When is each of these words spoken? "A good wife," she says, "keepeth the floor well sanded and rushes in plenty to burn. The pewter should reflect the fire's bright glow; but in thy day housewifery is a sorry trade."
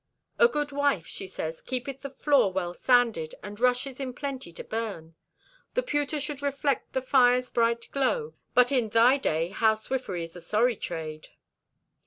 "A 0.39 0.47
good 0.47 0.71
wife," 0.71 1.05
she 1.05 1.27
says, 1.27 1.61
"keepeth 1.61 2.01
the 2.01 2.09
floor 2.09 2.51
well 2.51 2.73
sanded 2.73 3.35
and 3.43 3.59
rushes 3.59 3.99
in 3.99 4.13
plenty 4.13 4.51
to 4.53 4.63
burn. 4.63 5.13
The 5.75 5.83
pewter 5.83 6.19
should 6.19 6.41
reflect 6.41 6.93
the 6.93 7.03
fire's 7.03 7.51
bright 7.51 7.87
glow; 7.91 8.33
but 8.55 8.71
in 8.71 8.89
thy 8.89 9.17
day 9.17 9.49
housewifery 9.49 10.23
is 10.23 10.35
a 10.35 10.41
sorry 10.41 10.75
trade." 10.75 11.27